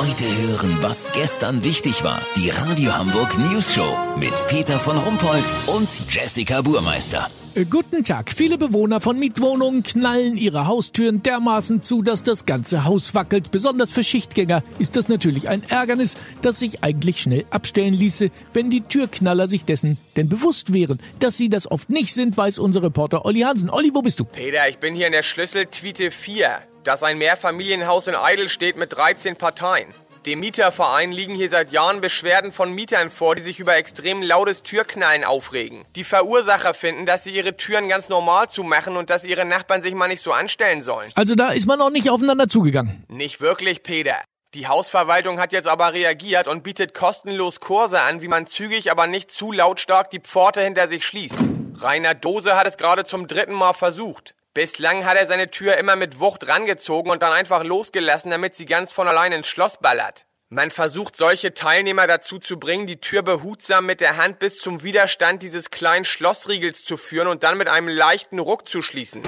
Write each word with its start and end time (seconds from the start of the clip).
Heute 0.00 0.24
hören, 0.24 0.78
was 0.80 1.12
gestern 1.12 1.62
wichtig 1.62 2.02
war. 2.04 2.22
Die 2.34 2.48
Radio 2.48 2.96
Hamburg 2.96 3.36
News 3.36 3.74
Show 3.74 3.98
mit 4.18 4.32
Peter 4.46 4.80
von 4.80 4.96
Rumpold 4.96 5.44
und 5.66 5.90
Jessica 6.08 6.62
Burmeister. 6.62 7.30
Äh, 7.54 7.66
Guten 7.66 8.02
Tag. 8.02 8.30
Viele 8.30 8.56
Bewohner 8.56 9.02
von 9.02 9.18
Mietwohnungen 9.18 9.82
knallen 9.82 10.38
ihre 10.38 10.66
Haustüren 10.66 11.22
dermaßen 11.22 11.82
zu, 11.82 12.00
dass 12.00 12.22
das 12.22 12.46
ganze 12.46 12.84
Haus 12.84 13.14
wackelt. 13.14 13.50
Besonders 13.50 13.90
für 13.90 14.02
Schichtgänger 14.02 14.62
ist 14.78 14.96
das 14.96 15.10
natürlich 15.10 15.50
ein 15.50 15.64
Ärgernis, 15.68 16.16
das 16.40 16.60
sich 16.60 16.82
eigentlich 16.82 17.20
schnell 17.20 17.44
abstellen 17.50 17.92
ließe, 17.92 18.30
wenn 18.54 18.70
die 18.70 18.80
Türknaller 18.80 19.48
sich 19.48 19.66
dessen 19.66 19.98
denn 20.16 20.30
bewusst 20.30 20.72
wären. 20.72 20.98
Dass 21.18 21.36
sie 21.36 21.50
das 21.50 21.70
oft 21.70 21.90
nicht 21.90 22.14
sind, 22.14 22.38
weiß 22.38 22.58
unser 22.58 22.82
Reporter 22.82 23.26
Olli 23.26 23.40
Hansen. 23.40 23.68
Olli, 23.68 23.90
wo 23.92 24.00
bist 24.00 24.18
du? 24.18 24.24
Peter, 24.24 24.66
ich 24.66 24.78
bin 24.78 24.94
hier 24.94 25.08
in 25.08 25.12
der 25.12 25.22
Schlüsseltweete 25.22 26.10
4, 26.10 26.62
dass 26.84 27.02
ein 27.02 27.18
Mehrfamilienhaus 27.18 28.06
in 28.06 28.14
Eidel 28.14 28.48
steht 28.48 28.76
mit 28.76 28.92
13 28.96 29.36
Parteien. 29.36 29.92
Dem 30.26 30.40
Mieterverein 30.40 31.12
liegen 31.12 31.34
hier 31.34 31.48
seit 31.48 31.72
Jahren 31.72 32.02
Beschwerden 32.02 32.52
von 32.52 32.74
Mietern 32.74 33.08
vor, 33.08 33.36
die 33.36 33.42
sich 33.42 33.58
über 33.58 33.76
extrem 33.76 34.20
lautes 34.20 34.62
Türknallen 34.62 35.24
aufregen. 35.24 35.86
Die 35.96 36.04
Verursacher 36.04 36.74
finden, 36.74 37.06
dass 37.06 37.24
sie 37.24 37.30
ihre 37.30 37.56
Türen 37.56 37.88
ganz 37.88 38.10
normal 38.10 38.50
zumachen 38.50 38.98
und 38.98 39.08
dass 39.08 39.24
ihre 39.24 39.46
Nachbarn 39.46 39.80
sich 39.80 39.94
mal 39.94 40.08
nicht 40.08 40.22
so 40.22 40.32
anstellen 40.32 40.82
sollen. 40.82 41.08
Also 41.14 41.34
da 41.34 41.52
ist 41.52 41.66
man 41.66 41.78
noch 41.78 41.88
nicht 41.88 42.10
aufeinander 42.10 42.48
zugegangen. 42.48 43.04
Nicht 43.08 43.40
wirklich, 43.40 43.82
Peter. 43.82 44.16
Die 44.52 44.66
Hausverwaltung 44.66 45.40
hat 45.40 45.52
jetzt 45.52 45.68
aber 45.68 45.94
reagiert 45.94 46.48
und 46.48 46.64
bietet 46.64 46.92
kostenlos 46.92 47.60
Kurse 47.60 48.02
an, 48.02 48.20
wie 48.20 48.28
man 48.28 48.46
zügig, 48.46 48.90
aber 48.90 49.06
nicht 49.06 49.30
zu 49.30 49.52
lautstark 49.52 50.10
die 50.10 50.20
Pforte 50.20 50.60
hinter 50.60 50.86
sich 50.86 51.06
schließt. 51.06 51.38
Rainer 51.76 52.14
Dose 52.14 52.56
hat 52.56 52.66
es 52.66 52.76
gerade 52.76 53.04
zum 53.04 53.26
dritten 53.26 53.54
Mal 53.54 53.72
versucht. 53.72 54.34
Bislang 54.52 55.04
hat 55.04 55.16
er 55.16 55.28
seine 55.28 55.52
Tür 55.52 55.76
immer 55.76 55.94
mit 55.94 56.18
Wucht 56.18 56.48
rangezogen 56.48 57.12
und 57.12 57.22
dann 57.22 57.32
einfach 57.32 57.62
losgelassen, 57.62 58.32
damit 58.32 58.56
sie 58.56 58.66
ganz 58.66 58.90
von 58.90 59.06
allein 59.06 59.30
ins 59.30 59.46
Schloss 59.46 59.78
ballert. 59.78 60.26
Man 60.48 60.72
versucht 60.72 61.14
solche 61.14 61.54
Teilnehmer 61.54 62.08
dazu 62.08 62.40
zu 62.40 62.58
bringen, 62.58 62.88
die 62.88 63.00
Tür 63.00 63.22
behutsam 63.22 63.86
mit 63.86 64.00
der 64.00 64.16
Hand 64.16 64.40
bis 64.40 64.58
zum 64.58 64.82
Widerstand 64.82 65.44
dieses 65.44 65.70
kleinen 65.70 66.04
Schlossriegels 66.04 66.84
zu 66.84 66.96
führen 66.96 67.28
und 67.28 67.44
dann 67.44 67.58
mit 67.58 67.68
einem 67.68 67.86
leichten 67.86 68.40
Ruck 68.40 68.68
zu 68.68 68.82
schließen. 68.82 69.22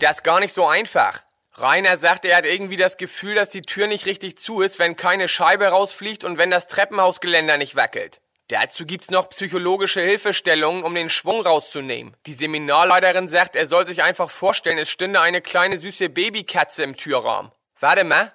Das 0.00 0.16
ist 0.16 0.24
gar 0.24 0.40
nicht 0.40 0.52
so 0.52 0.66
einfach. 0.66 1.22
Rainer 1.52 1.96
sagt, 1.96 2.24
er 2.24 2.36
hat 2.36 2.44
irgendwie 2.44 2.76
das 2.76 2.96
Gefühl, 2.96 3.36
dass 3.36 3.50
die 3.50 3.62
Tür 3.62 3.86
nicht 3.86 4.06
richtig 4.06 4.36
zu 4.36 4.62
ist, 4.62 4.80
wenn 4.80 4.96
keine 4.96 5.28
Scheibe 5.28 5.68
rausfliegt 5.68 6.24
und 6.24 6.38
wenn 6.38 6.50
das 6.50 6.66
Treppenhausgeländer 6.66 7.56
nicht 7.56 7.76
wackelt. 7.76 8.20
Dazu 8.50 8.84
gibt's 8.84 9.12
noch 9.12 9.28
psychologische 9.28 10.00
Hilfestellungen, 10.00 10.82
um 10.82 10.92
den 10.92 11.08
Schwung 11.08 11.40
rauszunehmen. 11.40 12.16
Die 12.26 12.32
Seminarleiterin 12.32 13.28
sagt, 13.28 13.54
er 13.54 13.68
soll 13.68 13.86
sich 13.86 14.02
einfach 14.02 14.28
vorstellen, 14.28 14.78
es 14.78 14.88
stünde 14.88 15.20
eine 15.20 15.40
kleine 15.40 15.78
süße 15.78 16.08
Babykatze 16.08 16.82
im 16.82 16.96
Türraum. 16.96 17.52
Warte 17.78 18.02
mal. 18.02 18.32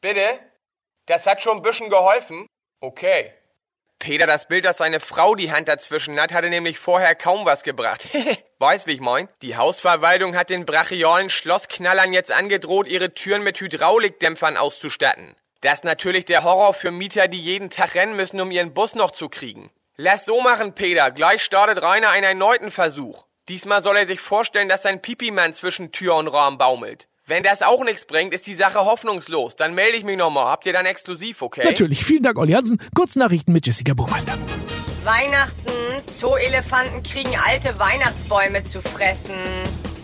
Bitte? 0.00 0.40
Das 1.04 1.26
hat 1.26 1.42
schon 1.42 1.58
ein 1.58 1.62
bisschen 1.62 1.90
geholfen? 1.90 2.46
Okay. 2.80 3.34
Peter, 3.98 4.26
das 4.26 4.48
Bild, 4.48 4.64
dass 4.64 4.78
seine 4.78 4.98
Frau 4.98 5.34
die 5.34 5.52
Hand 5.52 5.68
dazwischen 5.68 6.18
hat, 6.18 6.32
hatte 6.32 6.48
nämlich 6.48 6.78
vorher 6.78 7.14
kaum 7.14 7.44
was 7.44 7.62
gebracht. 7.62 8.08
Weiß, 8.58 8.86
wie 8.86 8.92
ich 8.92 9.00
mein? 9.00 9.28
Die 9.42 9.58
Hausverwaltung 9.58 10.36
hat 10.36 10.48
den 10.48 10.64
brachialen 10.64 11.28
Schlossknallern 11.28 12.14
jetzt 12.14 12.32
angedroht, 12.32 12.88
ihre 12.88 13.12
Türen 13.12 13.42
mit 13.42 13.60
Hydraulikdämpfern 13.60 14.56
auszustatten. 14.56 15.36
Das 15.62 15.80
ist 15.80 15.84
natürlich 15.84 16.24
der 16.24 16.42
Horror 16.42 16.72
für 16.72 16.90
Mieter, 16.90 17.28
die 17.28 17.38
jeden 17.38 17.68
Tag 17.68 17.94
rennen 17.94 18.16
müssen, 18.16 18.40
um 18.40 18.50
ihren 18.50 18.72
Bus 18.72 18.94
noch 18.94 19.10
zu 19.10 19.28
kriegen. 19.28 19.70
Lass 19.96 20.24
so 20.24 20.40
machen, 20.40 20.74
Peter. 20.74 21.10
Gleich 21.10 21.44
startet 21.44 21.82
Rainer 21.82 22.08
einen 22.08 22.24
erneuten 22.24 22.70
Versuch. 22.70 23.26
Diesmal 23.50 23.82
soll 23.82 23.98
er 23.98 24.06
sich 24.06 24.20
vorstellen, 24.20 24.70
dass 24.70 24.82
sein 24.82 25.02
Pipimann 25.02 25.52
zwischen 25.52 25.92
Tür 25.92 26.14
und 26.14 26.28
Rahmen 26.28 26.56
baumelt. 26.56 27.08
Wenn 27.26 27.42
das 27.42 27.60
auch 27.60 27.84
nichts 27.84 28.06
bringt, 28.06 28.32
ist 28.32 28.46
die 28.46 28.54
Sache 28.54 28.86
hoffnungslos. 28.86 29.54
Dann 29.54 29.74
melde 29.74 29.98
ich 29.98 30.04
mich 30.04 30.16
nochmal. 30.16 30.46
Habt 30.46 30.64
ihr 30.64 30.72
dann 30.72 30.86
exklusiv, 30.86 31.42
okay? 31.42 31.64
Natürlich. 31.64 32.02
Vielen 32.04 32.22
Dank, 32.22 32.38
Olli 32.38 32.52
Hansen. 32.52 32.80
Kurznachrichten 32.96 33.52
mit 33.52 33.66
Jessica 33.66 33.92
Burmeister. 33.92 34.38
Weihnachten, 35.04 35.72
Zoo-Elefanten 36.08 37.02
kriegen 37.02 37.36
alte 37.46 37.78
Weihnachtsbäume 37.78 38.64
zu 38.64 38.80
fressen. 38.80 39.36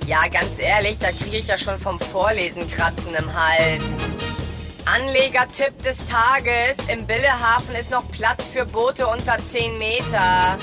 Ja, 0.07 0.29
ganz 0.29 0.59
ehrlich, 0.59 0.99
da 0.99 1.11
kriege 1.13 1.39
ich 1.39 1.47
ja 1.47 1.57
schon 1.57 1.79
vom 1.79 1.99
Vorlesen 1.99 2.71
Kratzen 2.71 3.15
im 3.15 3.33
Hals. 3.33 3.83
Anlegertipp 4.87 5.83
des 5.83 5.99
Tages. 6.07 6.77
Im 6.89 7.07
Billehafen 7.07 7.75
ist 7.75 7.91
noch 7.91 8.09
Platz 8.13 8.47
für 8.47 8.65
Boote 8.65 9.07
unter 9.07 9.39
10 9.39 9.79
Meter. 9.79 10.57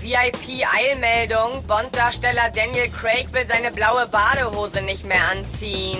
VIP-Eilmeldung. 0.00 1.62
Bond-Darsteller 1.66 2.50
Daniel 2.54 2.88
Craig 2.90 3.28
will 3.32 3.46
seine 3.46 3.70
blaue 3.70 4.06
Badehose 4.08 4.82
nicht 4.82 5.04
mehr 5.06 5.20
anziehen. 5.30 5.98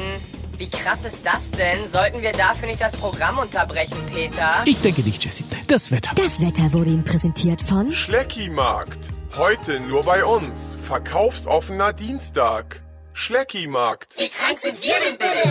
Wie 0.57 0.71
krass 0.71 1.05
ist 1.05 1.25
das 1.25 1.51
denn? 1.53 1.91
Sollten 1.91 2.23
wir 2.23 2.33
dafür 2.33 2.69
nicht 2.69 2.81
das 2.81 2.93
Programm 2.93 3.39
unterbrechen, 3.39 3.97
Peter? 4.13 4.63
Ich 4.65 4.81
denke 4.81 5.03
nicht, 5.03 5.23
Jessie. 5.25 5.45
Das 5.67 5.91
Wetter. 5.91 6.13
Das 6.15 6.41
Wetter 6.41 6.73
wurde 6.73 6.91
Ihnen 6.91 7.05
präsentiert 7.05 7.63
von 7.63 7.93
Schleckimarkt. 7.93 8.99
Heute 9.37 9.81
nur 9.81 10.03
bei 10.03 10.25
uns. 10.25 10.77
Verkaufsoffener 10.83 11.93
Dienstag. 11.93 12.83
Schleckimarkt. 13.13 14.17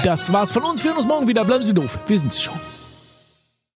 Das 0.03 0.31
war's 0.31 0.51
von 0.51 0.63
uns. 0.63 0.83
Wir 0.83 0.91
hören 0.91 0.97
uns 0.97 1.07
morgen 1.07 1.27
wieder. 1.27 1.45
Bleiben 1.45 1.63
Sie 1.63 1.73
doof. 1.73 1.97
Wir 2.07 2.19
sind's 2.19 2.41
schon. 2.41 2.59